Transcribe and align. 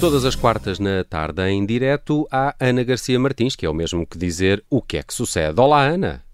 Todas 0.00 0.24
as 0.24 0.34
quartas 0.34 0.78
na 0.78 1.04
tarde, 1.04 1.42
em 1.42 1.66
direto, 1.66 2.26
há 2.32 2.56
Ana 2.58 2.82
Garcia 2.82 3.20
Martins, 3.20 3.54
que 3.54 3.66
é 3.66 3.68
o 3.68 3.74
mesmo 3.74 4.06
que 4.06 4.16
dizer 4.16 4.64
o 4.70 4.80
que 4.80 4.96
é 4.96 5.02
que 5.02 5.12
sucede. 5.12 5.60
Olá, 5.60 5.84
Ana. 5.84 6.24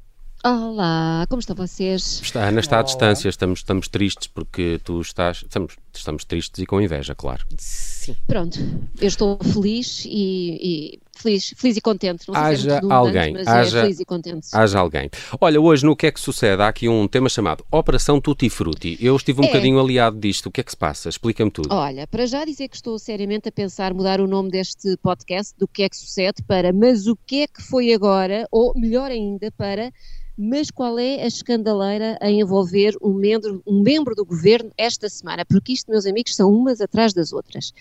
Olá, 0.44 1.26
como 1.28 1.40
estão 1.40 1.56
vocês? 1.56 2.20
Está, 2.22 2.44
a 2.44 2.48
Ana 2.48 2.60
está 2.60 2.78
à 2.78 2.82
distância, 2.82 3.28
estamos, 3.28 3.58
estamos 3.58 3.88
tristes 3.88 4.28
porque 4.28 4.80
tu 4.84 5.00
estás. 5.00 5.38
Estamos, 5.38 5.76
estamos 5.92 6.24
tristes 6.24 6.62
e 6.62 6.64
com 6.64 6.80
inveja, 6.80 7.16
claro. 7.16 7.44
Sim. 7.58 8.14
Pronto, 8.28 8.56
eu 9.00 9.08
estou 9.08 9.36
feliz 9.42 10.04
e, 10.04 10.10
e 10.12 11.00
feliz, 11.18 11.54
feliz 11.56 11.76
e 11.76 11.80
contente. 11.80 12.24
Não 12.28 12.34
sei 12.34 12.42
haja 12.44 12.80
se 12.80 12.86
é 12.86 12.92
alguém, 12.92 13.32
mas 13.32 13.46
haja, 13.46 13.78
é 13.78 13.82
feliz 13.82 14.00
e 14.00 14.04
contente. 14.04 14.48
haja 14.52 14.78
alguém. 14.78 15.10
Olha, 15.40 15.60
hoje 15.60 15.84
no 15.84 15.96
que 15.96 16.06
é 16.06 16.12
que 16.12 16.20
sucede? 16.20 16.60
Há 16.62 16.68
aqui 16.68 16.88
um 16.88 17.08
tema 17.08 17.28
chamado 17.28 17.64
Operação 17.70 18.20
Tutti 18.20 18.48
Frutti. 18.48 18.96
Eu 19.00 19.16
estive 19.16 19.40
um 19.40 19.44
É. 19.44 19.46
bocadinho 19.48 19.80
aliado 19.80 20.18
disto. 20.18 20.46
O 20.46 20.50
que 20.50 20.60
é 20.60 20.64
que 20.64 20.70
se 20.70 20.76
passa? 20.76 21.08
Explica-me 21.08 21.50
tudo. 21.50 21.68
Olha, 21.72 22.06
para 22.06 22.26
já 22.26 22.44
dizer 22.44 22.68
que 22.68 22.76
estou 22.76 22.98
seriamente 22.98 23.48
a 23.48 23.52
pensar 23.52 23.92
mudar 23.94 24.20
o 24.20 24.26
nome 24.26 24.50
deste 24.50 24.96
podcast 24.98 25.54
do 25.58 25.66
que 25.66 25.82
é 25.82 25.88
que 25.88 25.96
sucede 25.96 26.42
para 26.46 26.72
mas 26.72 27.06
o 27.06 27.16
que 27.26 27.42
é 27.42 27.46
que 27.46 27.62
foi 27.62 27.92
agora, 27.92 28.46
ou 28.50 28.72
melhor 28.76 29.10
ainda, 29.10 29.50
para 29.52 29.90
mas 30.36 30.70
qual 30.70 30.98
é 30.98 31.22
a 31.22 31.26
escandaleira 31.26 32.18
a 32.20 32.30
envolver 32.30 32.94
um 33.00 33.14
membro, 33.14 33.62
um 33.66 33.80
membro 33.80 34.14
do 34.14 34.24
governo 34.24 34.70
esta 34.76 35.08
semana? 35.08 35.44
Porque 35.44 35.72
isto, 35.72 35.90
meus 35.90 36.04
amigos, 36.04 36.34
são 36.34 36.52
umas 36.52 36.80
atrás 36.80 37.14
das 37.14 37.32
outras. 37.32 37.72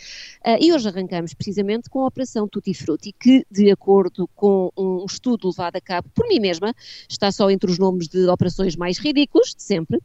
Ah, 0.43 0.57
e 0.59 0.71
hoje 0.71 0.87
arrancamos 0.87 1.33
precisamente 1.33 1.89
com 1.89 2.01
a 2.01 2.07
Operação 2.07 2.47
Tutti 2.47 2.73
Frutti, 2.73 3.13
que, 3.19 3.45
de 3.51 3.69
acordo 3.69 4.29
com 4.35 4.71
um 4.77 5.05
estudo 5.05 5.49
levado 5.49 5.75
a 5.75 5.81
cabo 5.81 6.09
por 6.15 6.27
mim 6.27 6.39
mesma, 6.39 6.73
está 7.09 7.31
só 7.31 7.49
entre 7.49 7.69
os 7.69 7.77
nomes 7.77 8.07
de 8.07 8.25
operações 8.27 8.75
mais 8.75 8.97
ridículos 8.97 9.53
de 9.53 9.63
sempre, 9.63 9.99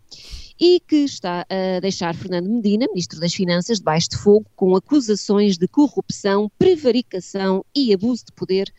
e 0.60 0.78
que 0.78 0.96
está 0.96 1.46
a 1.48 1.80
deixar 1.80 2.14
Fernando 2.14 2.50
Medina, 2.50 2.86
Ministro 2.88 3.18
das 3.18 3.32
Finanças, 3.32 3.78
debaixo 3.78 4.10
de 4.10 4.18
fogo 4.18 4.46
com 4.54 4.76
acusações 4.76 5.56
de 5.56 5.66
corrupção, 5.66 6.50
prevaricação 6.58 7.64
e 7.74 7.94
abuso 7.94 8.26
de 8.26 8.32
poder 8.32 8.70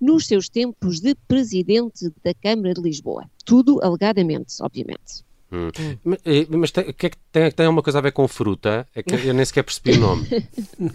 nos 0.00 0.26
seus 0.26 0.48
tempos 0.48 0.98
de 0.98 1.14
Presidente 1.28 2.12
da 2.24 2.34
Câmara 2.34 2.74
de 2.74 2.80
Lisboa. 2.80 3.30
Tudo 3.44 3.78
alegadamente, 3.82 4.54
obviamente. 4.60 5.27
Hum. 5.50 5.70
Mas, 6.04 6.18
eh, 6.24 6.46
Mas 6.50 6.70
tem, 6.70 6.84
o 6.84 6.94
que 6.94 7.06
é 7.06 7.10
que 7.10 7.16
tem, 7.32 7.50
tem 7.50 7.66
alguma 7.66 7.82
coisa 7.82 7.98
a 7.98 8.02
ver 8.02 8.12
com 8.12 8.28
fruta? 8.28 8.86
É 8.94 9.02
que 9.02 9.14
eu 9.14 9.32
nem 9.34 9.44
sequer 9.44 9.62
percebi 9.62 9.92
o 9.92 10.00
nome. 10.00 10.28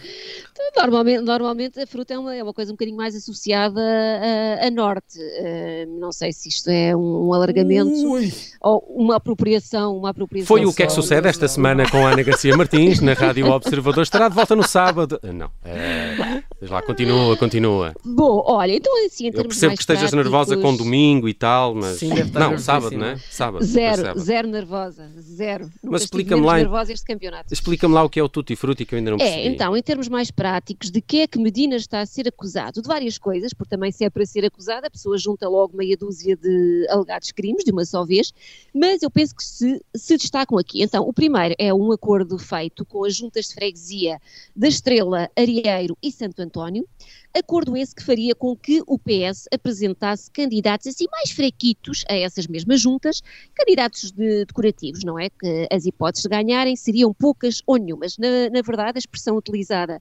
Então, 0.65 0.83
Normalmente, 0.83 1.21
normalmente 1.21 1.79
a 1.79 1.87
fruta 1.87 2.13
é 2.13 2.17
uma, 2.19 2.35
é 2.35 2.43
uma 2.43 2.53
coisa 2.53 2.71
um 2.71 2.75
bocadinho 2.75 2.95
mais 2.95 3.15
associada 3.15 3.81
a, 3.81 4.67
a 4.67 4.71
norte. 4.71 5.19
Eh, 5.19 5.85
não 5.87 6.11
sei 6.11 6.31
se 6.31 6.49
isto 6.49 6.69
é 6.69 6.95
um, 6.95 7.27
um 7.27 7.33
alargamento 7.33 7.89
Ui, 7.89 8.31
ou 8.61 8.79
uma 8.95 9.17
apropriação, 9.17 9.97
uma 9.97 10.09
apropriação. 10.09 10.47
Foi 10.47 10.65
o 10.65 10.73
que 10.73 10.83
é 10.83 10.85
que 10.85 10.93
sucede 10.93 11.27
esta 11.27 11.47
semana 11.47 11.89
com 11.89 12.05
a 12.05 12.11
Ana 12.11 12.23
Garcia 12.23 12.55
Martins 12.55 13.01
na 13.01 13.13
Rádio 13.13 13.47
Observador. 13.51 14.03
Estará 14.03 14.29
de 14.29 14.35
volta 14.35 14.55
no 14.55 14.63
sábado. 14.63 15.19
Ah, 15.23 15.33
Não. 15.33 15.51
É, 15.65 16.43
diz 16.63 16.71
lá, 16.71 16.81
continua, 16.81 17.37
continua. 17.37 17.93
Bom, 18.03 18.43
olha, 18.45 18.73
então 18.73 19.05
assim, 19.05 19.25
em 19.25 19.27
Eu 19.27 19.43
percebo 19.43 19.67
mais 19.67 19.79
que 19.79 19.83
estejas 19.83 20.13
nervosa 20.13 20.55
com 20.55 20.61
práticos- 20.61 20.85
domingo 20.85 21.29
e 21.29 21.33
tal, 21.33 21.75
mas. 21.75 21.97
Sim, 21.99 22.09
deve 22.09 22.21
estar 22.29 22.39
não, 22.39 22.57
sábado, 22.57 22.97
não 22.97 23.05
é? 23.05 23.17
Sábado. 23.29 23.63
Zero, 23.63 24.01
sábado. 24.01 24.19
zero 24.19 24.47
nervosa, 24.47 25.11
zero. 25.19 25.69
Mas 25.83 26.03
explica-me 26.03 26.45
lá, 26.45 26.57
nervosa 26.57 26.91
este 26.93 27.05
campeonato. 27.05 27.53
Explica-me 27.53 27.93
lá 27.93 28.03
o 28.03 28.09
que 28.09 28.19
é 28.19 28.23
o 28.23 28.29
Tutti 28.29 28.55
Frutti 28.55 28.85
que 28.85 28.95
eu 28.95 28.97
ainda 28.97 29.11
não 29.11 29.17
percebi. 29.17 29.41
É, 29.41 29.47
então, 29.47 29.75
em 29.75 29.81
termos 29.81 30.07
mais 30.07 30.31
práticos, 30.31 30.89
de 30.89 31.01
que 31.01 31.21
é 31.21 31.27
que 31.27 31.39
Medina 31.39 31.75
está 31.75 32.01
a 32.01 32.05
ser 32.05 32.27
acusado? 32.27 32.81
De 32.81 32.87
várias 32.87 33.17
coisas, 33.17 33.53
porque 33.53 33.69
também 33.69 33.91
se 33.91 34.03
é 34.03 34.09
para 34.09 34.25
ser 34.25 34.45
acusado, 34.45 34.87
a 34.87 34.89
pessoa 34.89 35.17
junta 35.17 35.47
logo 35.47 35.75
meia 35.75 35.97
dúzia 35.97 36.35
de 36.35 36.87
alegados 36.89 37.31
crimes 37.31 37.63
de 37.63 37.71
uma 37.71 37.85
só 37.85 38.05
vez, 38.05 38.33
mas 38.73 39.01
eu 39.01 39.11
penso 39.11 39.35
que 39.35 39.43
se, 39.43 39.81
se 39.95 40.17
destacam 40.17 40.57
aqui. 40.57 40.81
Então, 40.81 41.07
o 41.07 41.13
primeiro 41.13 41.55
é 41.57 41.73
um 41.73 41.91
acordo 41.91 42.37
feito 42.37 42.85
com 42.85 43.03
as 43.05 43.15
juntas 43.15 43.47
de 43.47 43.53
freguesia 43.55 44.19
da 44.55 44.67
Estrela, 44.67 45.29
Arieiro 45.37 45.97
e 46.01 46.11
Santo 46.11 46.41
António, 46.53 46.87
acordo 47.33 47.75
esse 47.75 47.95
que 47.95 48.03
faria 48.03 48.35
com 48.35 48.55
que 48.55 48.83
o 48.85 48.99
PS 48.99 49.47
apresentasse 49.51 50.29
candidatos 50.29 50.85
assim 50.85 51.05
mais 51.11 51.31
fraquitos 51.31 52.03
a 52.07 52.13
essas 52.13 52.45
mesmas 52.45 52.79
juntas, 52.79 53.21
candidatos 53.55 54.11
de- 54.11 54.45
decorativos, 54.45 55.03
não 55.03 55.17
é? 55.17 55.29
Que 55.31 55.67
as 55.71 55.85
hipóteses 55.87 56.23
de 56.23 56.29
ganharem 56.29 56.75
seriam 56.75 57.11
poucas 57.11 57.63
ou 57.65 57.77
nenhumas. 57.77 58.17
Na, 58.19 58.49
na 58.51 58.61
verdade, 58.61 58.97
a 58.97 58.99
expressão 58.99 59.35
utilizada 59.35 59.99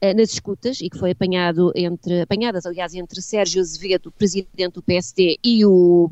eh, 0.00 0.14
nas 0.14 0.32
escutas 0.32 0.80
e 0.80 0.88
que 0.88 0.98
foi 0.98 1.10
apanhado 1.10 1.70
entre, 1.76 2.22
apanhadas, 2.22 2.64
aliás, 2.64 2.94
entre 2.94 3.20
Sérgio 3.20 3.60
Azevedo, 3.60 4.10
presidente 4.10 4.72
do 4.72 4.82
PSD, 4.82 5.38
e 5.44 5.66
o, 5.66 6.10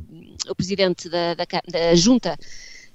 o 0.49 0.55
presidente 0.55 1.09
da, 1.09 1.33
da, 1.35 1.45
da 1.67 1.95
Junta 1.95 2.37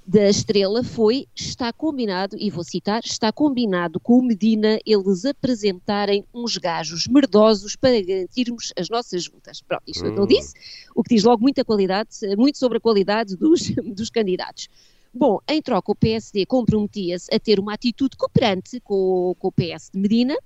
da 0.06 0.28
Estrela 0.28 0.84
foi, 0.84 1.26
está 1.34 1.72
combinado, 1.72 2.36
e 2.38 2.50
vou 2.50 2.62
citar, 2.62 3.02
está 3.04 3.32
combinado 3.32 3.98
com 3.98 4.18
o 4.18 4.22
Medina 4.22 4.78
eles 4.84 5.24
apresentarem 5.24 6.24
uns 6.32 6.58
gajos 6.58 7.06
merdosos 7.06 7.74
para 7.74 8.00
garantirmos 8.02 8.72
as 8.78 8.90
nossas 8.90 9.24
juntas. 9.24 9.62
Pronto, 9.62 9.82
isto 9.86 10.06
o 10.06 10.12
que 10.12 10.20
Hum. 10.20 10.24
ele 10.24 10.36
disse, 10.36 10.54
o 10.94 11.02
que 11.02 11.14
diz 11.14 11.24
logo 11.24 11.42
muita 11.42 11.64
qualidade, 11.64 12.10
muito 12.36 12.58
sobre 12.58 12.78
a 12.78 12.80
qualidade 12.80 13.36
dos, 13.36 13.62
dos 13.94 14.10
candidatos. 14.10 14.68
Bom, 15.16 15.38
em 15.48 15.62
troca, 15.62 15.92
o 15.92 15.94
PSD 15.94 16.44
comprometia-se 16.44 17.32
a 17.32 17.38
ter 17.38 17.60
uma 17.60 17.72
atitude 17.74 18.16
cooperante 18.16 18.80
com, 18.80 18.94
o- 19.30 19.34
com 19.36 19.46
o 19.48 19.52
PS 19.52 19.90
de 19.92 20.00
Medina, 20.00 20.36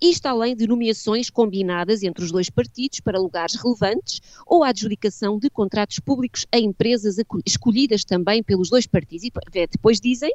isto 0.00 0.26
além 0.26 0.54
de 0.54 0.66
nomeações 0.66 1.30
combinadas 1.30 2.02
entre 2.02 2.22
os 2.22 2.30
dois 2.30 2.50
partidos 2.50 3.00
para 3.00 3.18
lugares 3.18 3.54
relevantes 3.54 4.20
ou 4.46 4.62
a 4.62 4.68
adjudicação 4.68 5.38
de 5.38 5.48
contratos 5.48 5.98
públicos 6.00 6.44
a 6.52 6.58
empresas 6.58 7.16
escolhidas 7.46 8.04
também 8.04 8.42
pelos 8.42 8.68
dois 8.68 8.86
partidos. 8.86 9.24
E 9.24 9.66
depois 9.66 9.98
dizem 10.00 10.32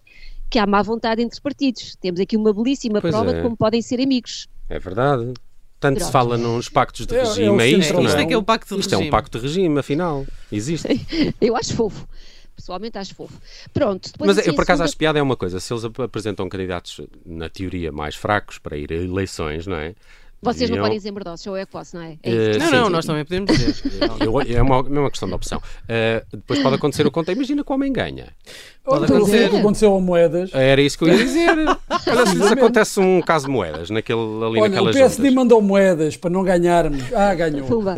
que 0.49 0.57
há 0.57 0.65
má 0.65 0.81
vontade 0.81 1.21
entre 1.21 1.39
partidos. 1.39 1.95
Temos 2.01 2.19
aqui 2.19 2.35
uma 2.35 2.51
belíssima 2.51 2.99
Pois 3.01 3.13
prova 3.13 3.31
é. 3.31 3.33
de 3.35 3.41
como 3.43 3.55
podem 3.55 3.81
ser 3.83 4.01
amigos. 4.01 4.47
É 4.67 4.79
verdade. 4.79 5.31
Tanto 5.79 5.97
se 5.97 6.09
Pronto. 6.09 6.11
fala 6.11 6.37
nos 6.37 6.69
pactos 6.69 7.05
de 7.05 7.13
É- 7.15 7.19
é 7.19 7.23
regime, 7.23 7.63
é, 7.63 7.67
isto, 7.67 7.81
centralão. 7.81 8.01
não 8.03 8.09
Isto 8.09 8.19
é? 8.19 8.23
é 8.23 8.25
que 8.25 8.33
é 8.33 8.37
o 8.37 8.43
pacto 8.43 8.73
de 8.73 8.81
Isto 8.81 8.93
é 8.93 8.97
um 8.97 8.99
regime. 9.01 9.11
pacto 9.11 9.37
de 9.39 9.45
regime, 9.45 9.79
afinal. 9.79 10.25
Existe. 10.51 10.87
Eu 11.39 11.55
acho 11.55 11.73
fofo. 11.75 12.07
Pessoalmente 12.55 12.97
acho 12.97 13.13
fofo. 13.15 13.37
Pronto. 13.73 14.09
Mas 14.19 14.37
assim, 14.37 14.49
eu, 14.49 14.55
por 14.55 14.61
acaso, 14.63 14.77
segunda- 14.77 14.85
acho 14.85 14.97
piada 14.97 15.19
é 15.19 15.21
uma 15.21 15.35
coisa. 15.35 15.59
Se 15.59 15.73
eles 15.73 15.83
ap- 15.85 15.99
apresentam 15.99 16.47
candidatos, 16.47 17.01
na 17.25 17.49
teoria, 17.49 17.91
mais 17.91 18.15
fracos 18.15 18.57
para 18.57 18.77
ir 18.77 18.91
a 18.91 18.95
eleições, 18.95 19.67
não 19.67 19.75
é? 19.75 19.93
Vocês 20.41 20.69
não 20.69 20.75
deviam- 20.75 20.83
podem 20.85 20.99
ser 20.99 21.11
merdosos, 21.11 21.47
ou 21.47 21.55
eu 21.57 21.61
é 21.63 21.65
que 21.65 21.71
posso, 21.71 21.95
não 21.95 22.03
é? 22.03 22.17
É 22.23 22.29
isso. 22.29 22.59
Não, 22.59 22.65
sim, 22.67 22.71
não, 22.75 22.85
sim. 22.85 22.91
nós 22.91 23.05
também 23.05 23.25
podemos 23.25 23.51
dizer. 23.57 23.75
Eu- 24.21 24.41
é 24.41 24.61
uma, 24.61 24.75
é 24.77 24.99
uma 24.99 25.09
questão 25.09 25.27
de 25.27 25.33
opção. 25.35 25.57
Uh, 25.59 26.25
depois 26.37 26.61
pode 26.61 26.75
acontecer 26.75 27.07
o 27.07 27.11
contrário. 27.11 27.37
Imagina 27.39 27.63
que 27.63 27.71
o 27.71 27.75
homem 27.75 27.91
ganha. 27.91 28.27
Pode 28.83 29.05
então, 29.05 29.17
acontecer. 29.17 29.47
o 29.47 29.49
que 29.49 29.57
aconteceu 29.57 29.95
a 29.95 29.99
moedas. 29.99 30.53
Era 30.53 30.79
isso 30.81 30.97
que 30.97 31.05
eu 31.05 31.07
ia 31.07 31.17
dizer. 31.17 31.49
Olha, 32.07 32.25
se 32.27 32.35
lhes 32.35 32.51
acontece 32.51 32.99
um 32.99 33.19
caso 33.21 33.45
de 33.47 33.51
moedas 33.51 33.89
naquele, 33.89 34.19
ali 34.19 34.59
Olha, 34.59 34.61
o 34.61 34.67
naquelas 34.69 34.95
PSD 34.95 35.23
juntas. 35.23 35.33
mandou 35.35 35.61
moedas 35.61 36.15
para 36.17 36.29
não 36.29 36.43
ganharmos. 36.43 37.01
Ah, 37.13 37.33
ganhou. 37.33 37.65
Pumba, 37.67 37.95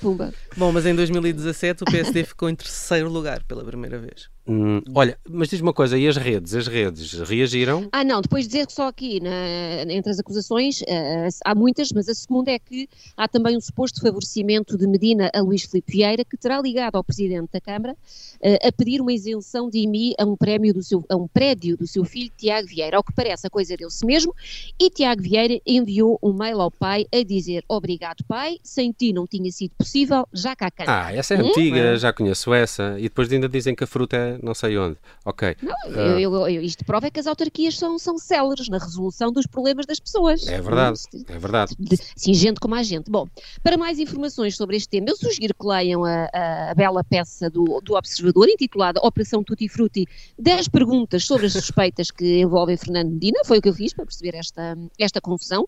pumba. 0.00 0.32
Bom, 0.56 0.70
mas 0.70 0.86
em 0.86 0.94
2017 0.94 1.82
o 1.82 1.86
PSD 1.86 2.22
ficou 2.24 2.48
em 2.48 2.54
terceiro 2.54 3.08
lugar 3.10 3.42
pela 3.44 3.64
primeira 3.64 3.98
vez. 3.98 4.28
Hum, 4.46 4.80
olha, 4.94 5.16
mas 5.28 5.48
diz 5.48 5.60
uma 5.60 5.72
coisa, 5.72 5.96
e 5.98 6.08
as 6.08 6.16
redes? 6.16 6.54
As 6.54 6.66
redes 6.66 7.12
reagiram? 7.28 7.88
Ah, 7.92 8.02
não, 8.02 8.20
depois 8.20 8.46
dizer 8.46 8.66
que 8.66 8.72
só 8.72 8.88
aqui, 8.88 9.20
na- 9.20 9.92
entre 9.92 10.10
as 10.10 10.18
acusações, 10.18 10.82
eh, 10.88 11.28
há 11.44 11.54
muitas, 11.70 11.92
mas 11.92 12.08
a 12.08 12.14
segunda 12.14 12.50
é 12.50 12.58
que 12.58 12.88
há 13.16 13.28
também 13.28 13.56
um 13.56 13.60
suposto 13.60 14.00
favorecimento 14.00 14.76
de 14.76 14.86
Medina 14.88 15.30
a 15.32 15.40
Luís 15.40 15.62
Filipe 15.62 15.92
Vieira, 15.92 16.24
que 16.24 16.36
terá 16.36 16.60
ligado 16.60 16.96
ao 16.96 17.04
Presidente 17.04 17.48
da 17.52 17.60
Câmara 17.60 17.96
eh, 18.42 18.58
a 18.66 18.72
pedir 18.72 19.00
uma 19.00 19.12
isenção 19.12 19.70
de 19.70 19.78
IMI 19.78 20.14
a 20.18 20.24
um, 20.24 20.36
prémio 20.36 20.74
do 20.74 20.82
seu, 20.82 21.04
a 21.08 21.14
um 21.14 21.28
prédio 21.28 21.76
do 21.76 21.86
seu 21.86 22.04
filho 22.04 22.30
Tiago 22.36 22.66
Vieira. 22.66 22.96
Ao 22.96 23.04
que 23.04 23.12
parece, 23.14 23.46
a 23.46 23.50
coisa 23.50 23.76
deu-se 23.76 24.04
mesmo, 24.04 24.34
e 24.80 24.90
Tiago 24.90 25.22
Vieira 25.22 25.60
enviou 25.64 26.18
um 26.20 26.32
mail 26.32 26.60
ao 26.60 26.70
pai 26.72 27.06
a 27.14 27.22
dizer 27.22 27.64
obrigado 27.68 28.24
pai, 28.26 28.58
sem 28.64 28.90
ti 28.90 29.12
não 29.12 29.26
tinha 29.28 29.50
sido 29.52 29.70
possível, 29.78 30.26
já 30.32 30.56
cá 30.56 30.70
canta. 30.72 30.90
Ah, 31.06 31.14
essa 31.14 31.34
é 31.34 31.42
Hum? 31.42 31.48
antiga, 31.50 31.78
É. 31.78 31.96
já 31.96 32.12
conheço 32.12 32.52
essa. 32.52 32.96
E 32.98 33.02
depois 33.04 33.30
ainda 33.32 33.48
dizem 33.48 33.74
que 33.76 33.84
a 33.84 33.86
fruta 33.86 34.16
é 34.16 34.38
não 34.42 34.54
sei 34.54 34.76
onde. 34.76 34.96
Ok. 35.24 35.54
Não, 35.62 35.72
Ah. 35.72 36.20
eu, 36.20 36.34
eu- 36.34 36.48
eu- 36.48 36.62
isto 36.62 36.84
prova 36.84 37.06
é 37.06 37.10
que 37.10 37.20
as 37.20 37.28
autarquias 37.28 37.78
são, 37.78 37.96
são 37.98 38.18
céleres 38.18 38.68
na 38.68 38.78
resolução 38.78 39.30
dos 39.30 39.46
problemas 39.46 39.86
das 39.86 40.00
pessoas. 40.00 40.46
É 40.48 40.60
verdade, 40.60 40.98
é 41.28 41.38
verdade. 41.38 41.59
De- 41.78 41.98
singente 42.16 42.60
como 42.60 42.74
a 42.74 42.82
gente. 42.82 43.10
Bom, 43.10 43.26
para 43.62 43.76
mais 43.76 43.98
informações 43.98 44.56
sobre 44.56 44.76
este 44.76 44.88
tema, 44.88 45.06
eu 45.08 45.16
sugiro 45.16 45.54
que 45.54 45.66
leiam 45.66 46.04
a, 46.04 46.28
a- 46.32 46.70
a 46.70 46.74
bela 46.74 47.02
peça 47.04 47.48
do, 47.50 47.80
do 47.80 47.94
Observador, 47.94 48.48
intitulada 48.48 49.00
Operação 49.02 49.42
Tutti 49.42 49.68
Frutti, 49.68 50.06
10 50.38 50.68
perguntas 50.68 51.24
sobre 51.24 51.46
as 51.46 51.52
suspeitas 51.52 52.10
que 52.10 52.40
envolvem 52.40 52.76
Fernando 52.76 53.10
Medina, 53.12 53.40
foi 53.44 53.58
o 53.58 53.62
que 53.62 53.68
eu 53.68 53.74
fiz 53.74 53.92
para 53.92 54.04
perceber 54.06 54.34
esta, 54.36 54.76
esta 54.98 55.20
confusão. 55.20 55.66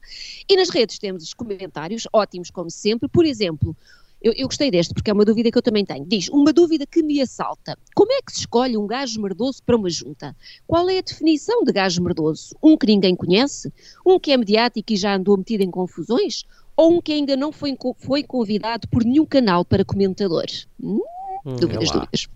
E 0.48 0.56
nas 0.56 0.68
redes 0.70 0.98
temos 0.98 1.22
os 1.24 1.34
comentários, 1.34 2.06
ótimos 2.12 2.50
como 2.50 2.70
sempre, 2.70 3.08
por 3.08 3.24
exemplo... 3.24 3.76
Eu, 4.22 4.32
eu 4.36 4.46
gostei 4.46 4.70
deste, 4.70 4.94
porque 4.94 5.10
é 5.10 5.12
uma 5.14 5.24
dúvida 5.24 5.50
que 5.50 5.58
eu 5.58 5.62
também 5.62 5.84
tenho. 5.84 6.04
Diz, 6.06 6.28
uma 6.28 6.52
dúvida 6.52 6.86
que 6.86 7.02
me 7.02 7.20
assalta. 7.20 7.76
Como 7.94 8.12
é 8.12 8.20
que 8.22 8.32
se 8.32 8.40
escolhe 8.40 8.76
um 8.76 8.86
gajo 8.86 9.20
merdoso 9.20 9.60
para 9.64 9.76
uma 9.76 9.90
junta? 9.90 10.36
Qual 10.66 10.88
é 10.88 10.98
a 10.98 11.02
definição 11.02 11.64
de 11.64 11.72
gajo 11.72 12.02
merdoso? 12.02 12.54
Um 12.62 12.76
que 12.76 12.86
ninguém 12.86 13.16
conhece? 13.16 13.72
Um 14.06 14.20
que 14.20 14.30
é 14.32 14.36
mediático 14.36 14.92
e 14.92 14.96
já 14.96 15.16
andou 15.16 15.36
metido 15.36 15.62
em 15.62 15.70
confusões? 15.70 16.44
Ou 16.76 16.98
um 16.98 17.02
que 17.02 17.12
ainda 17.12 17.36
não 17.36 17.50
foi, 17.52 17.76
foi 17.98 18.22
convidado 18.22 18.88
por 18.88 19.04
nenhum 19.04 19.26
canal 19.26 19.64
para 19.64 19.84
comentador? 19.84 20.46
Hum, 20.80 21.00
dúvidas, 21.44 21.90
é 21.90 21.92
dúvidas. 21.92 22.28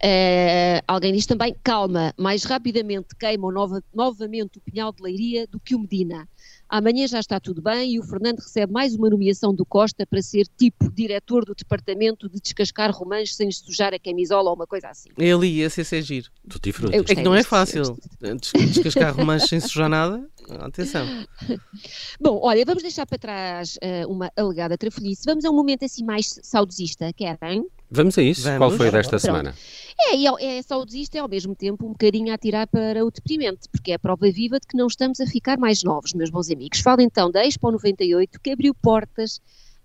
Eh, 0.00 0.82
alguém 0.86 1.12
diz 1.12 1.26
também, 1.26 1.56
calma, 1.62 2.14
mais 2.16 2.44
rapidamente 2.44 3.08
queimam 3.18 3.50
nova- 3.50 3.82
novamente 3.92 4.58
o 4.58 4.60
pinhal 4.60 4.92
de 4.92 5.02
leiria 5.02 5.46
do 5.46 5.58
que 5.58 5.74
o 5.74 5.78
Medina. 5.80 6.28
Amanhã 6.68 7.06
já 7.06 7.18
está 7.18 7.40
tudo 7.40 7.62
bem 7.62 7.92
e 7.94 7.98
o 7.98 8.02
Fernando 8.02 8.40
recebe 8.40 8.70
mais 8.72 8.94
uma 8.94 9.08
nomeação 9.08 9.54
do 9.54 9.64
Costa 9.64 10.06
para 10.06 10.20
ser 10.20 10.46
tipo 10.58 10.90
diretor 10.92 11.44
do 11.44 11.54
departamento 11.54 12.28
de 12.28 12.40
descascar 12.40 12.90
romãs 12.94 13.34
sem 13.34 13.50
sujar 13.50 13.94
a 13.94 13.98
camisola 13.98 14.50
ou 14.50 14.56
uma 14.56 14.66
coisa 14.66 14.88
assim. 14.88 15.08
Ele 15.16 15.46
ia 15.46 15.70
ser 15.70 15.84
ser 15.84 16.02
giro. 16.02 16.30
Tutti 16.48 16.68
Eu 16.68 16.74
frutti. 16.74 17.12
É 17.12 17.14
que 17.14 17.22
não 17.22 17.34
é 17.34 17.42
fácil 17.42 17.96
des- 18.20 18.52
descascar 18.72 19.16
romãs 19.16 19.44
sem 19.44 19.60
sujar 19.60 19.88
nada. 19.88 20.28
Atenção. 20.60 21.06
Bom, 22.20 22.38
olha, 22.42 22.64
vamos 22.64 22.82
deixar 22.82 23.06
para 23.06 23.18
trás 23.18 23.78
eh, 23.80 24.06
uma 24.06 24.30
alegada 24.36 24.76
trafolhice. 24.76 25.22
Vamos 25.24 25.44
a 25.44 25.50
um 25.50 25.54
momento 25.54 25.84
assim 25.84 26.04
mais 26.04 26.38
saudosista, 26.42 27.12
querem? 27.12 27.66
Vamos 27.90 28.18
a 28.18 28.22
isso. 28.22 28.42
Vamos. 28.42 28.58
Qual 28.58 28.70
foi 28.70 28.90
desta 28.90 29.10
Pronto. 29.10 29.22
semana? 29.22 29.54
É, 30.00 30.14
é, 30.14 30.58
é 30.58 30.62
saudosista 30.62 31.16
e 31.16 31.20
ao 31.20 31.28
mesmo 31.28 31.54
tempo 31.56 31.84
um 31.84 31.90
bocadinho 31.90 32.32
a 32.32 32.38
tirar 32.38 32.66
para 32.68 33.04
o 33.04 33.10
deprimente, 33.10 33.68
porque 33.70 33.90
é 33.90 33.94
a 33.94 33.98
prova 33.98 34.30
viva 34.30 34.60
de 34.60 34.66
que 34.66 34.76
não 34.76 34.86
estamos 34.86 35.20
a 35.20 35.26
ficar 35.26 35.58
mais 35.58 35.82
novos, 35.82 36.12
meus 36.12 36.30
bons 36.30 36.50
amigos. 36.50 36.80
Falo 36.80 37.00
então 37.00 37.30
da 37.30 37.44
Expo 37.44 37.70
98, 37.70 38.40
que 38.40 38.50
abriu 38.50 38.74
portas 38.74 39.40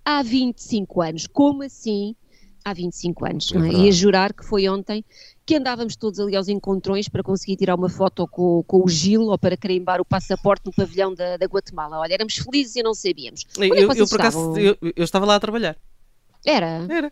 há 0.06 0.22
25 0.22 1.02
anos. 1.02 1.28
Como 1.28 1.64
assim 1.64 2.16
há 2.64 2.74
25 2.74 3.26
anos? 3.26 3.52
É 3.52 3.58
não 3.58 3.66
é? 3.66 3.72
E 3.72 3.90
a 3.90 3.92
jurar 3.92 4.34
que 4.34 4.46
foi 4.46 4.70
ontem 4.70 5.04
que 5.46 5.56
andávamos 5.56 5.96
todos 5.96 6.20
ali 6.20 6.36
aos 6.36 6.48
encontrões 6.48 7.10
para 7.10 7.24
conseguir 7.24 7.58
tirar 7.58 7.76
uma 7.76 7.90
foto 7.90 8.28
com, 8.28 8.64
com 8.64 8.84
o 8.84 8.88
Gil 8.88 9.24
ou 9.24 9.38
para 9.38 9.58
carimbar 9.58 10.00
o 10.00 10.06
passaporte 10.06 10.66
no 10.66 10.72
pavilhão 10.72 11.14
da, 11.14 11.38
da 11.38 11.46
Guatemala. 11.48 11.98
Olha, 12.00 12.14
éramos 12.14 12.36
felizes 12.36 12.76
e 12.76 12.84
não 12.84 12.94
sabíamos. 12.94 13.46
Onde 13.58 13.66
é 13.66 13.70
que 13.72 13.84
Eu, 13.84 13.94
eu, 13.94 14.08
por 14.08 14.22
acaso, 14.22 14.58
eu, 14.58 14.78
eu 14.82 15.04
estava 15.04 15.26
lá 15.26 15.36
a 15.36 15.40
trabalhar. 15.40 15.76
Era. 16.46 16.86
Era. 16.90 17.12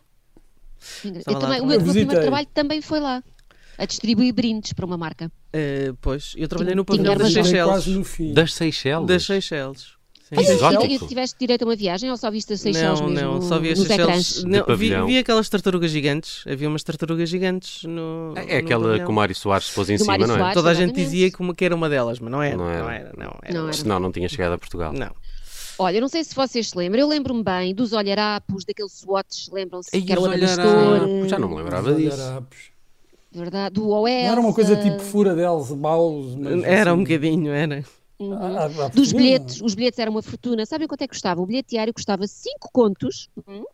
Eu 1.04 1.18
Estava 1.18 1.40
também, 1.40 1.60
o 1.60 1.66
meu, 1.66 1.80
meu 1.80 1.92
primeiro 1.92 2.20
trabalho 2.20 2.46
também 2.52 2.80
foi 2.82 3.00
lá. 3.00 3.22
A 3.78 3.86
distribuir 3.86 4.34
brindes 4.34 4.72
para 4.74 4.84
uma 4.84 4.98
marca. 4.98 5.30
Eh, 5.52 5.92
pois, 6.00 6.34
eu 6.36 6.46
trabalhei 6.46 6.74
no 6.74 6.84
pavilhão 6.84 7.16
das 7.16 7.32
Seychelles. 7.32 7.86
Das 8.34 8.54
Seychelles. 8.54 9.06
Das 9.06 9.24
Seychelles. 9.24 9.80
Sim. 10.28 10.36
Olha, 10.38 10.50
Exótico. 10.52 10.84
e- 10.86 10.94
e 10.94 10.98
tiveste 11.08 11.36
direito 11.38 11.62
a 11.62 11.66
uma 11.66 11.76
viagem 11.76 12.10
ou 12.10 12.16
só 12.16 12.30
viste 12.30 12.52
as 12.54 12.60
Seychelles 12.60 13.00
Não, 13.00 13.08
mesmo 13.08 13.32
não, 13.34 13.42
só 13.42 13.58
vi 13.58 13.70
as? 13.72 13.78
Seychelles. 13.78 14.44
Não, 14.44 14.76
vi, 14.76 14.90
vi 15.06 15.18
aquelas 15.18 15.48
tartarugas 15.48 15.90
gigantes. 15.90 16.42
Havia 16.46 16.68
umas 16.68 16.82
tartarugas 16.82 17.28
gigantes 17.28 17.82
no. 17.84 18.32
É 18.36 18.52
no 18.54 18.58
aquela 18.58 18.84
pavilhão. 18.84 19.06
que 19.06 19.10
o 19.10 19.14
Mário 19.14 19.34
Soares 19.34 19.66
se 19.66 19.74
pôs 19.74 19.90
em 19.90 19.94
Do 19.96 20.00
cima, 20.00 20.12
Mário 20.12 20.26
não 20.26 20.34
é? 20.34 20.38
Soares. 20.38 20.54
Toda 20.54 20.70
a 20.70 20.74
gente 20.74 20.94
dizia 20.94 21.30
que, 21.30 21.40
uma, 21.40 21.54
que 21.54 21.64
era 21.64 21.74
uma 21.74 21.88
delas, 21.88 22.18
mas 22.18 22.30
não 22.30 22.42
era. 22.42 22.56
Não 22.56 22.64
Não 22.64 22.70
era. 22.72 22.94
era, 22.94 23.12
não 23.16 23.38
era. 23.42 23.54
Não 23.54 23.64
era. 23.64 23.72
Senão 23.74 24.00
não 24.00 24.10
tinha 24.12 24.28
chegado 24.28 24.52
a 24.52 24.58
Portugal. 24.58 24.92
Não. 24.92 25.10
Olha, 25.78 25.96
eu 25.96 26.00
não 26.00 26.08
sei 26.08 26.22
se 26.22 26.34
vocês 26.34 26.68
se 26.68 26.76
lembram, 26.78 27.00
eu 27.00 27.08
lembro-me 27.08 27.42
bem 27.42 27.74
dos 27.74 27.92
olharapos, 27.92 28.64
daqueles 28.64 28.92
swatches, 28.92 29.48
lembram-se 29.50 29.90
que 29.90 30.12
era 30.12 30.20
o 30.20 30.24
olharapos, 30.24 31.28
já 31.28 31.38
não 31.38 31.48
me 31.48 31.56
lembrava 31.56 31.90
Os 31.90 31.96
disso. 31.96 32.16
olharapos. 32.16 32.58
verdade, 33.32 33.74
do 33.74 33.88
OL. 33.88 34.04
Não 34.06 34.10
era 34.32 34.40
uma 34.40 34.52
coisa 34.52 34.76
tipo 34.76 35.00
fura 35.00 35.34
deles, 35.34 35.70
mas 35.70 36.64
Era 36.64 36.90
um 36.92 36.94
assim- 36.96 37.02
bocadinho, 37.04 37.52
era. 37.52 37.84
Uhum. 38.20 38.34
Ah, 38.34 38.66
ah, 38.66 38.84
ah, 38.84 38.88
Dos 38.88 39.12
bilhetes, 39.12 39.60
os 39.62 39.74
bilhetes 39.74 39.98
eram 39.98 40.12
uma 40.12 40.22
fortuna. 40.22 40.64
Sabem 40.64 40.86
quanto 40.86 41.02
é 41.02 41.06
que 41.08 41.12
custava? 41.14 41.40
O 41.40 41.46
bilhete 41.46 41.70
diário 41.70 41.92
custava 41.92 42.24
5 42.26 42.68
contos, 42.72 43.28
uhum. 43.48 43.64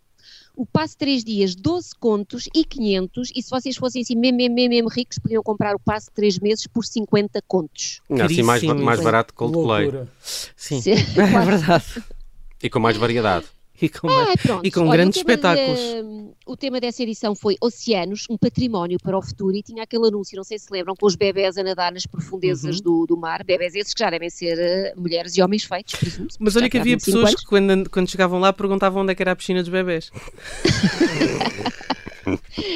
O 0.59 0.67
passe 0.67 0.97
3 0.97 1.23
dias 1.23 1.55
12 1.55 1.91
contos 2.01 2.49
e 2.53 2.65
500, 2.65 3.31
e 3.35 3.41
se 3.43 3.49
vocês 3.49 3.77
fossem 3.77 4.03
assim 4.03 4.17
mesmo, 4.17 4.37
mesmo, 4.39 4.55
mesmo, 4.57 4.71
mesmo 4.71 4.89
ricos, 4.89 5.19
podiam 5.19 5.41
comprar 5.43 5.77
o 5.77 5.79
passe 5.79 6.11
3 6.13 6.39
meses 6.41 6.67
por 6.67 6.85
50 6.85 7.41
contos. 7.47 8.01
Não, 8.11 8.27
assim 8.27 8.43
mais, 8.43 8.63
mais 8.65 9.01
barato 9.01 9.33
que 9.33 9.39
Coldplay. 9.39 9.85
Loucura. 9.85 10.09
Sim. 10.57 10.81
Se- 10.83 10.91
É 11.17 11.45
verdade. 11.45 11.85
E 12.61 12.69
com 12.69 12.81
mais 12.81 12.97
variedade. 12.97 13.47
E 13.81 13.89
com 13.89 14.09
pronto. 14.43 14.67
E 14.67 14.71
com 14.73 14.81
Olha, 14.81 14.91
grandes 14.93 15.17
o 15.17 15.21
espetáculos. 15.21 15.79
de- 15.79 16.29
o 16.47 16.57
tema 16.57 16.81
dessa 16.81 17.03
edição 17.03 17.35
foi 17.35 17.57
Oceanos, 17.61 18.25
um 18.29 18.37
património 18.37 18.99
para 19.03 19.17
o 19.17 19.23
futuro, 19.23 19.55
e 19.57 19.63
tinha 19.63 19.85
aquele 19.85 20.09
anúncio, 20.09 20.37
não 20.37 20.45
sei 20.45 20.59
se 20.59 20.67
lembram, 20.71 20.95
com 20.97 21.07
os 21.07 21.15
bebés 21.15 21.57
a 21.57 21.63
nadar 21.63 21.93
nas 21.93 22.07
profundezas 22.07 22.77
Uhum. 22.79 22.83
do, 22.83 23.07
do 23.07 23.17
mar, 23.17 23.45
bebés 23.45 23.75
esses 23.75 23.95
que 23.95 24.01
já 24.03 24.11
devem 24.11 24.31
ser 24.31 24.59
eh, 24.59 24.93
mulheres 24.97 25.37
e 25.37 25.43
homens 25.43 25.65
feitos, 25.65 25.95
presumo 25.95 26.29
Mas 26.41 26.57
olha 26.57 26.69
que 26.69 26.79
havia 26.79 26.97
pessoas 26.97 27.35
que 27.35 27.45
quando, 27.45 27.89
quando 27.91 28.11
chegavam 28.11 28.41
lá 28.41 28.53
perguntavam 28.53 29.03
onde 29.03 29.13
é 29.13 29.15
que 29.15 29.23
era 29.23 29.33
a 29.33 29.37
piscina 29.37 29.61
dos 29.61 29.69
bebés. 29.71 30.11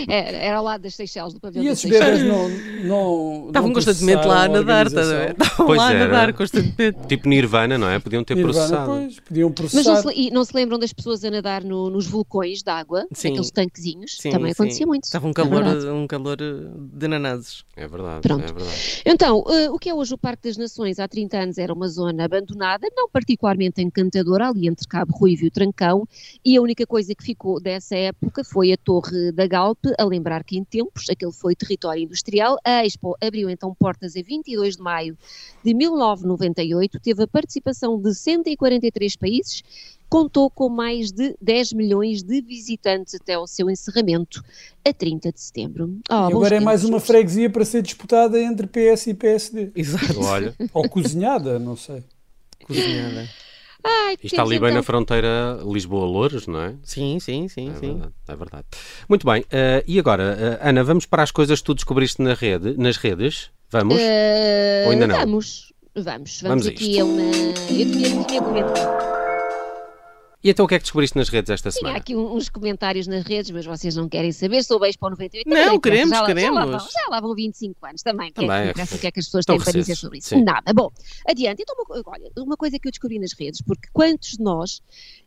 Era, 0.09 0.37
era 0.37 0.57
ao 0.59 0.65
lado 0.65 0.83
das 0.83 0.95
Seychelles, 0.95 1.33
do 1.35 1.41
pavilhão 1.41 1.65
E 1.65 1.69
das 1.69 1.79
esses 1.85 1.91
bebés 1.91 2.23
não, 2.25 2.49
não. 2.85 3.47
Estavam 3.49 3.73
constantemente 3.73 4.27
lá 4.27 4.45
a 4.45 4.49
nadar? 4.49 4.87
Estavam 4.87 5.67
Pois 5.67 5.79
lá 5.79 5.89
a 5.91 5.95
nadar 5.95 6.33
constantemente. 6.33 6.99
Tipo 7.09 7.29
Nirvana, 7.29 7.79
não 7.79 7.89
é? 7.89 7.99
Podiam 7.99 8.23
ter 8.25 8.35
Nirvana, 8.35 8.55
processado. 8.55 8.91
pois, 8.91 9.21
podiam 9.21 9.49
Mas 9.49 9.73
não 9.75 9.83
processar. 9.83 10.03
se, 10.11 10.21
e 10.21 10.31
não 10.31 10.45
se 10.45 10.55
lembram 10.55 10.79
das 10.79 10.93
pessoas 10.93 11.25
a 11.25 11.31
nadar 11.31 11.65
no- 11.65 11.91
nos 11.91 12.07
vulcões 12.07 12.63
de 12.63 12.71
água, 12.71 13.07
Sim. 13.13 13.29
aqueles 13.29 13.51
tanquezinhos? 13.51 14.17
Sim, 14.21 14.31
Também 14.31 14.53
sim. 14.53 14.63
acontecia 14.63 14.87
muito. 14.87 15.05
Estava 15.05 15.27
um 15.27 15.31
é 15.31 15.35
calor, 15.35 15.65
verdade. 15.65 15.87
um 15.89 16.07
calor 16.07 16.37
de 16.37 17.09
nanazes. 17.09 17.65
É 17.77 17.87
verdade, 17.89 18.21
Pronto. 18.23 18.43
é 18.45 18.47
verdade. 18.53 19.03
Então, 19.05 19.45
eh, 19.49 19.71
o 19.71 19.79
que 19.79 19.89
é 19.89 19.95
hoje 19.95 20.15
o 20.15 20.19
Parque 20.19 20.49
das 20.49 20.57
Nações, 20.57 20.99
há 20.99 21.09
30 21.09 21.39
anos 21.39 21.59
era 21.59 21.73
uma 21.73 21.89
zona 21.89 22.25
abandonada, 22.25 22.87
não 22.97 23.09
particularmente 23.09 23.81
encantadora, 23.83 24.49
ali 24.49 24.69
entre 24.69 24.87
Cabo 24.87 25.13
Ruivo 25.17 25.45
e 25.45 25.49
o 25.49 25.51
Trancão, 25.51 26.07
e 26.45 26.57
a 26.57 26.61
única 26.63 26.87
coisa 26.87 27.15
que 27.15 27.25
ficou 27.25 27.61
dessa 27.61 27.97
época 27.97 28.45
foi 28.45 28.73
a 28.73 28.77
Torre 28.77 29.33
da 29.33 29.47
Galpe, 29.63 29.95
a 29.97 30.05
lembrar 30.05 30.43
que 30.43 30.59
em 30.59 30.65
tempos 30.65 31.09
aquele 31.09 31.31
foi 31.31 31.55
território 31.55 32.03
industrial. 32.03 32.59
A 32.65 32.85
Expo 32.85 33.17
abriu 33.23 33.49
então 33.49 33.73
portas 33.73 34.17
a 34.17 34.21
22 34.21 34.77
de 34.77 34.83
maio 34.83 35.17
de 35.65 35.73
1998, 35.73 36.99
teve 36.99 37.23
a 37.23 37.29
participação 37.29 38.01
de 38.01 38.13
143 38.13 39.15
países, 39.15 39.63
contou 40.09 40.51
com 40.51 40.69
mais 40.69 41.13
de 41.13 41.37
10 41.41 41.75
milhões 41.75 42.25
de 42.25 42.41
visitantes 42.41 43.15
até 43.15 43.35
ao 43.35 43.47
seu 43.47 43.71
encerramento, 43.71 44.43
a 44.85 44.93
30 44.93 45.31
de 45.31 45.41
setembro. 45.41 45.97
Oh, 46.11 46.29
E 46.29 46.33
agora 46.33 46.57
é 46.57 46.61
mais 46.61 46.85
uma 46.85 46.99
freguesia 46.99 47.49
para 47.49 47.65
ser 47.65 47.83
disputada 47.83 48.41
entre 48.41 48.67
PS 48.67 49.07
e 49.07 49.15
PSD. 49.15 49.71
Exato. 49.77 50.21
Olha, 50.21 50.55
Ou 50.75 50.89
cozinhada, 50.89 51.61
não 51.61 51.77
sei. 51.77 52.03
Cozinhada. 52.67 53.29
Ai, 53.85 54.15
isto 54.15 54.27
está 54.27 54.43
ali 54.43 54.59
bem 54.59 54.69
então- 54.69 54.77
na 54.77 54.83
fronteira 54.83 55.59
Lisboa-Louros, 55.65 56.47
não 56.47 56.61
é? 56.61 56.75
Sim, 56.83 57.19
sim, 57.21 57.49
sim, 57.49 57.71
É 57.71 57.75
sim. 57.75 57.93
verdade, 57.95 58.13
é 58.29 58.37
verdade. 58.37 58.65
Muito 59.09 59.27
bem, 59.27 59.45
eh, 59.51 59.83
e 59.87 59.99
agora, 59.99 60.59
eh, 60.63 60.69
Ana, 60.69 60.85
vamos 60.85 61.07
para 61.07 61.23
as 61.23 61.31
coisas 61.31 61.59
que 61.61 61.65
tu 61.67 61.75
descobriste 61.75 62.21
na 62.23 62.35
rede, 62.35 62.75
nas 62.79 62.97
redes? 62.97 63.51
Vamos? 63.71 63.97
Eh, 63.99 64.83
Ou 64.87 64.93
ainda 64.93 65.07
não? 65.07 65.17
Vamos, 65.19 65.73
vamos. 65.95 66.05
Vamos, 66.05 66.43
Vamos 66.43 66.67
a 66.67 66.71
aqui 66.71 67.01
a 67.01 67.05
uma. 67.05 67.23
Eu 67.23 67.91
tinha, 67.93 68.25
tinha 68.25 68.43
comentado. 68.43 69.12
E 70.45 70.51
então 70.51 70.65
o 70.65 70.69
que 70.69 70.75
é 70.75 70.79
que 70.79 70.83
descobriste 70.83 71.17
nas 71.17 71.29
redes 71.29 71.51
esta 71.51 71.71
semana? 71.71 71.97
aqui 71.99 72.17
um- 72.17 72.35
uns 72.35 72.49
comentários 72.49 73.07
nas 73.07 73.23
redes, 73.25 73.51
mas 73.53 73.65
vocês 73.65 73.95
não 73.95 74.09
querem 74.09 74.33
saber. 74.33 74.65
Sou 74.65 74.81
beijo 74.81 74.99
para 74.99 75.07
o 75.07 75.11
98. 75.11 75.49
Não, 75.49 75.75
interessa, 75.75 75.81
queremos, 75.81 76.11
já, 76.11 76.21
lá- 76.21 76.27
Já 76.27 76.51
lá, 76.51 76.61
queremos. 76.65 76.83
vão, 76.83 76.91
já 76.93 77.09
lá 77.11 77.21
vão 77.21 77.35
25 77.35 77.87
anos 77.87 78.03
também. 78.03 78.33
Também, 78.33 78.73
que 78.73 78.81
é, 78.81 78.83
é 78.83 78.87
o 78.95 78.99
que 78.99 79.07
é 79.07 79.11
que 79.13 79.21
as 79.21 79.27
pessoas 79.27 79.45
têm 79.45 79.59
para 79.59 79.73
dizer 79.73 79.95
sobre 79.97 80.19
isso? 80.19 80.31
sim. 80.31 80.43
Nada. 80.43 80.73
Bom, 80.75 80.91
adiante. 81.29 81.63
Então, 81.63 81.77
uma, 81.79 82.03
olha, 82.07 82.31
uma 82.39 82.57
coisa 82.57 82.77
que 82.79 82.89
eu 82.89 82.91
descobri 82.91 83.19
nas 83.21 83.33
redes, 83.39 83.63
porque 83.63 83.89
quantos 83.93 84.31
de 84.33 84.43
nós 84.43 84.81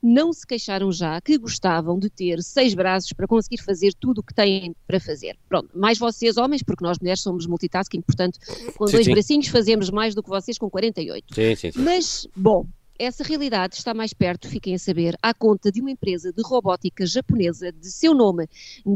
não 0.04 0.34
se 0.34 0.46
queixaram 0.46 0.92
já 0.92 1.22
que 1.22 1.38
gostavam 1.38 1.98
de 1.98 2.10
ter 2.10 2.42
seis 2.44 2.74
braços 2.74 3.14
para 3.14 3.26
conseguir 3.26 3.62
fazer 3.64 3.94
tudo 3.98 4.20
o 4.20 4.24
que 4.24 4.34
têm 4.34 4.76
para 4.86 5.00
fazer? 5.00 5.38
Pronto, 5.48 5.70
mais 5.74 5.98
vocês 5.98 6.36
homens, 6.36 6.62
porque 6.62 6.84
nós 6.84 7.00
mulheres 7.00 7.22
somos 7.22 7.48
multitasking, 7.48 8.02
portanto, 8.02 8.38
com 8.78 8.86
Sim, 8.88 8.92
dois 8.94 9.06
sim. 9.06 9.12
bracinhos 9.14 9.48
fazemos 9.48 9.90
mais 9.90 10.14
do 10.14 10.22
que 10.22 10.30
vocês 10.30 10.58
com 10.58 10.70
48. 10.70 11.34
Sim, 11.34 11.56
sim, 11.56 11.72
sim. 11.72 11.82
Mas, 11.82 12.28
bom, 12.36 12.66
essa 13.00 13.24
realidade 13.24 13.76
está 13.76 13.94
mais 13.94 14.14
perto, 14.14 14.48
fiquem 14.48 14.76
a 14.76 14.80
saber, 14.80 15.18
à 15.22 15.34
conta 15.34 15.72
de 15.72 15.82
uma 15.82 15.92
empresa 15.92 16.32
de 16.32 16.42
robótica 16.42 17.06
japonesa 17.06 17.72
de 17.72 17.92
seu 17.92 18.14
nome 18.14 18.48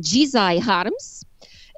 Jizai 0.02 0.60
Harms, 0.60 1.24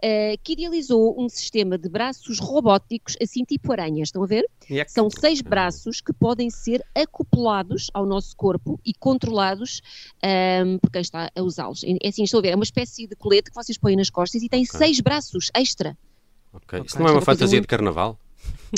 eh, 0.04 0.36
que 0.44 0.54
idealizou 0.54 1.16
um 1.20 1.30
sistema 1.30 1.78
de 1.78 1.88
braços 1.88 2.40
robóticos, 2.40 3.16
assim 3.22 3.44
tipo 3.44 3.72
aranhas, 3.72 4.08
estão 4.08 4.24
a 4.24 4.25
ver? 4.25 4.46
Yak. 4.70 4.92
São 4.92 5.10
seis 5.12 5.42
braços 5.42 6.01
que 6.01 6.12
podem 6.12 6.50
ser 6.50 6.84
acoplados 6.96 7.92
ao 7.94 8.06
nosso 8.06 8.36
corpo 8.36 8.80
e 8.84 8.94
controlados 8.96 9.82
ahm, 10.24 10.78
por 10.80 10.90
quem 10.90 11.01
está 11.01 11.30
a 11.36 11.42
usá-los. 11.44 11.84
É 11.84 12.08
assim, 12.08 12.24
estou 12.24 12.40
a 12.40 12.42
ver, 12.42 12.50
é 12.50 12.56
uma 12.56 12.63
espécie 12.63 13.06
de 13.06 13.16
colete 13.16 13.51
que 13.51 13.56
vocês 13.56 13.78
põem 13.78 13.96
nas 13.96 14.10
costas 14.10 14.42
e 14.42 14.50
tem 14.50 14.63
Ok. 14.63 14.78
seis 14.80 15.00
braços 15.00 15.51
extra. 15.56 15.96
Ok. 16.51 16.82
Isso 16.86 16.98
não 17.00 17.08
é 17.08 17.12
uma 17.12 17.22
fantasia 17.22 17.58
muito- 17.58 17.63
de 17.63 17.68
carnaval? 17.68 18.18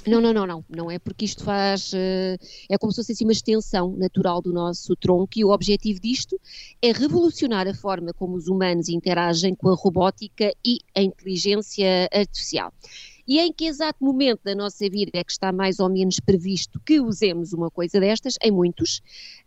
Não, 0.08 0.20
não, 0.20 0.34
não, 0.34 0.48
não. 0.48 0.66
Não 0.68 0.92
é 0.92 0.98
porque 0.98 1.26
isto 1.26 1.44
faz. 1.44 1.92
eh, 1.94 2.38
é 2.70 2.78
como 2.78 2.92
se 2.92 2.98
fosse 2.98 3.12
assim 3.12 3.26
uma 3.26 3.32
extensão 3.32 3.96
natural 3.96 4.42
do 4.42 4.52
nosso 4.52 4.96
tronco 4.96 5.34
e 5.36 5.46
o 5.46 5.52
objetivo 5.52 6.00
disto 6.00 6.40
é 6.82 6.92
revolucionar 6.92 7.68
a 7.68 7.76
forma 7.76 8.12
como 8.14 8.36
os 8.36 8.48
humanos 8.48 8.90
interagem 8.90 9.54
com 9.54 9.70
a 9.70 9.76
robótica 9.76 10.52
e 10.66 10.80
a 10.96 11.02
inteligência 11.02 12.10
artificial. 12.12 12.74
E 13.26 13.40
em 13.40 13.54
que 13.54 13.66
exato 13.66 14.04
momento 14.04 14.42
da 14.44 14.54
nossa 14.54 14.90
vida 14.90 15.12
é 15.14 15.24
que 15.24 15.32
está 15.32 15.52
mais 15.52 15.80
ou 15.80 15.90
menos 15.90 16.20
previsto 16.20 16.80
que 16.86 17.00
usemos 17.00 17.54
uma 17.54 17.70
coisa 17.72 18.00
destas? 18.00 18.34
Em 18.44 18.52
muitos. 18.52 19.02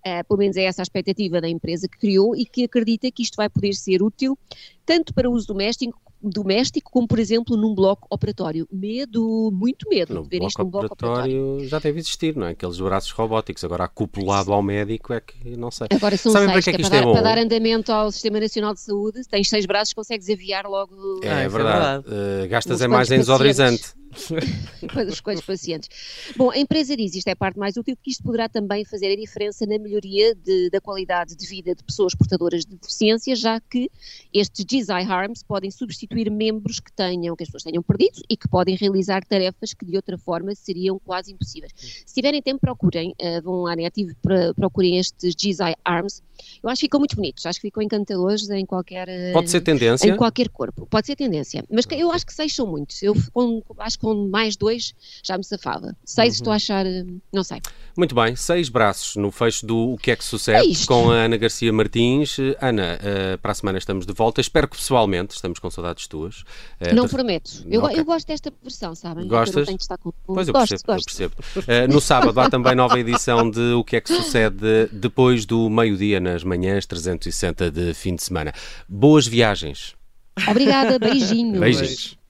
Eh, 0.04 0.22
pelo 0.22 0.38
menos 0.38 0.56
é 0.56 0.62
essa 0.62 0.80
a 0.80 0.84
expectativa 0.84 1.40
da 1.40 1.48
empresa 1.48 1.88
que 1.88 1.98
criou 1.98 2.34
e 2.36 2.46
que 2.46 2.64
acredita 2.64 3.10
que 3.10 3.22
isto 3.22 3.36
vai 3.36 3.50
poder 3.50 3.74
ser 3.74 4.02
útil 4.02 4.38
tanto 4.86 5.12
para 5.12 5.28
uso 5.28 5.48
doméstico, 5.48 6.00
doméstico 6.30 6.90
como, 6.90 7.06
por 7.08 7.18
exemplo, 7.18 7.56
num 7.56 7.74
bloco 7.74 8.06
operatório. 8.10 8.66
Medo, 8.72 9.50
muito 9.52 9.88
medo 9.88 10.14
No 10.14 10.22
de 10.22 10.28
ver 10.28 10.42
isto 10.44 10.56
bloco 10.58 10.64
num 10.64 10.70
bloco 10.70 10.94
operatório. 10.94 11.40
operatório 11.42 11.68
já 11.68 11.78
deve 11.78 11.98
existir, 11.98 12.36
não 12.36 12.46
é? 12.46 12.50
Aqueles 12.50 12.78
braços 12.78 13.10
robóticos. 13.10 13.64
Agora, 13.64 13.84
acoplado 13.84 14.52
ao 14.52 14.62
médico 14.62 15.12
é 15.12 15.20
que 15.20 15.56
não 15.56 15.70
sei. 15.70 15.86
Agora 15.92 16.16
são 16.16 16.32
Sabem 16.32 16.48
para 16.48 16.54
seis, 16.62 16.64
que 16.64 16.70
é 16.70 16.72
que 16.72 16.76
que 16.78 16.82
é 16.82 16.84
isto 16.84 16.90
para, 16.90 16.98
é 16.98 17.00
dar, 17.00 17.06
bom? 17.06 17.12
para 17.12 17.22
dar 17.22 17.38
andamento 17.38 17.92
ao 17.92 18.10
Sistema 18.12 18.40
Nacional 18.40 18.74
de 18.74 18.80
Saúde, 18.80 19.22
tens 19.28 19.48
seis 19.48 19.66
braços, 19.66 19.92
consegues 19.94 20.28
aviar 20.28 20.66
logo. 20.66 21.20
É, 21.22 21.28
Ah, 21.30 21.40
é 21.40 21.48
verdade. 21.48 22.04
verdade. 22.04 22.44
Eh, 22.44 22.46
gastas 22.48 22.80
é 22.80 22.88
mais 22.88 23.10
em 23.10 23.18
desodorizante. 23.18 23.94
para 24.92 25.06
os, 25.06 25.20
com 25.20 25.32
os 25.32 25.40
pacientes. 25.40 25.88
Bom, 26.36 26.50
a 26.50 26.58
empresa 26.58 26.96
diz, 26.96 27.14
isto 27.14 27.28
é 27.28 27.32
a 27.32 27.36
parte 27.36 27.58
mais 27.58 27.76
útil, 27.76 27.96
que 28.02 28.10
isto 28.10 28.22
poderá 28.22 28.48
também 28.48 28.84
fazer 28.84 29.12
a 29.12 29.16
diferença 29.16 29.66
na 29.66 29.78
melhoria 29.78 30.34
de, 30.34 30.70
da 30.70 30.80
qualidade 30.80 31.36
de 31.36 31.46
vida 31.46 31.74
de 31.74 31.82
pessoas 31.84 32.14
portadoras 32.14 32.64
de 32.64 32.76
deficiência, 32.76 33.34
já 33.36 33.60
que 33.60 33.90
estes 34.32 34.64
GISI 34.68 34.92
Harms 34.92 35.42
podem 35.42 35.70
substituir 35.70 36.30
membros 36.30 36.80
que 36.80 36.92
tenham, 36.92 37.36
que 37.36 37.42
as 37.42 37.48
pessoas 37.48 37.64
tenham 37.64 37.82
perdido 37.82 38.22
e 38.28 38.36
que 38.36 38.48
podem 38.48 38.76
realizar 38.76 39.24
tarefas 39.24 39.74
que 39.74 39.84
de 39.84 39.96
outra 39.96 40.18
forma 40.18 40.54
seriam 40.54 40.98
quase 40.98 41.32
impossíveis. 41.32 41.72
Se 42.04 42.14
tiverem 42.14 42.42
tempo, 42.42 42.60
procurem, 42.60 43.14
uh, 43.20 43.42
vão 43.42 43.66
à 43.66 43.76
net 43.76 44.00
e 44.00 44.14
procurem 44.54 44.98
estes 44.98 45.34
GISI 45.38 45.74
Arms. 45.84 46.22
Eu 46.62 46.68
acho 46.68 46.80
que 46.80 46.86
ficam 46.86 47.00
muito 47.00 47.16
bonitos, 47.16 47.46
acho 47.46 47.60
que 47.60 47.68
ficam 47.68 47.82
encantadores 47.82 48.48
em 48.50 48.66
qualquer... 48.66 49.08
Pode 49.32 49.50
ser 49.50 49.60
tendência? 49.60 50.08
Em 50.08 50.16
qualquer 50.16 50.48
corpo, 50.48 50.86
pode 50.86 51.06
ser 51.06 51.16
tendência. 51.16 51.64
Mas 51.70 51.86
eu 51.90 52.10
acho 52.10 52.26
que 52.26 52.34
seis 52.34 52.54
são 52.54 52.66
muitos. 52.66 53.02
Eu 53.02 53.14
com, 53.32 53.62
acho 53.78 53.98
que 53.98 54.05
com 54.06 54.28
mais 54.28 54.56
dois 54.56 54.94
já 55.20 55.36
me 55.36 55.42
safava. 55.42 55.96
Seis 56.04 56.34
uhum. 56.34 56.34
estou 56.34 56.52
a 56.52 56.56
achar, 56.56 56.86
eh, 56.86 57.04
não 57.32 57.42
sei. 57.42 57.60
Muito 57.96 58.14
bem, 58.14 58.36
seis 58.36 58.68
braços 58.68 59.16
no 59.16 59.32
fecho 59.32 59.66
do 59.66 59.94
O 59.94 59.98
que 59.98 60.12
é 60.12 60.16
que 60.16 60.24
sucede 60.24 60.64
é 60.64 60.86
com 60.86 61.10
a 61.10 61.24
Ana 61.24 61.36
Garcia 61.36 61.72
Martins. 61.72 62.36
Ana, 62.60 63.00
uh, 63.00 63.38
para 63.38 63.50
a 63.50 63.54
semana 63.56 63.78
estamos 63.78 64.06
de 64.06 64.12
volta. 64.12 64.40
Espero 64.40 64.68
que 64.68 64.76
pessoalmente, 64.76 65.34
estamos 65.34 65.58
com 65.58 65.68
saudades 65.72 66.06
tuas. 66.06 66.42
Uh, 66.80 66.94
não 66.94 67.08
prometo. 67.08 67.64
Eu, 67.68 67.82
okay. 67.82 67.98
eu 67.98 68.04
gosto 68.04 68.28
desta 68.28 68.52
versão, 68.62 68.94
sabem? 68.94 69.26
Gostas? 69.26 69.66
Eu 69.66 69.74
estar 69.74 69.98
com... 69.98 70.12
Pois 70.24 70.46
eu 70.46 70.54
gosto, 70.54 70.68
percebo. 70.86 70.92
Gosto. 70.92 71.20
Eu 71.20 71.30
percebo. 71.30 71.84
Uh, 71.84 71.92
no 71.92 72.00
sábado 72.00 72.38
há 72.38 72.48
também 72.48 72.76
nova 72.76 73.00
edição 73.00 73.50
de 73.50 73.72
O 73.72 73.82
que 73.82 73.96
é 73.96 74.00
que 74.00 74.14
sucede 74.14 74.86
depois 74.92 75.44
do 75.44 75.68
meio-dia 75.68 76.20
nas 76.20 76.44
manhãs 76.44 76.86
360 76.86 77.72
de 77.72 77.92
fim 77.92 78.14
de 78.14 78.22
semana. 78.22 78.52
Boas 78.88 79.26
viagens. 79.26 79.96
Obrigada, 80.48 80.96
beijinhos. 80.96 81.58
Beijinhos. 81.58 82.25